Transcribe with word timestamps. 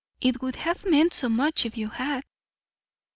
It 0.19 0.41
would 0.41 0.55
have 0.55 0.83
meant 0.83 1.13
so 1.13 1.29
much 1.29 1.63
if 1.63 1.77
you 1.77 1.87
had." 1.87 2.23